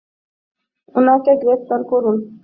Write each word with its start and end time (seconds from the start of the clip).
উনাকে 0.95 1.31
গ্রহণ 1.41 1.81
করুন! 1.89 2.15